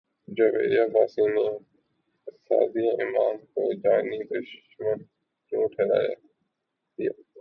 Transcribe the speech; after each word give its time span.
جویریہ 0.27 0.81
عباسی 0.81 1.25
نے 1.27 1.47
سعدیہ 2.49 2.91
امام 2.99 3.37
کو 3.53 3.71
جانی 3.79 4.23
دشمن 4.25 5.03
کیوں 5.51 5.67
ٹھہرا 5.67 6.01
دیا 6.99 7.11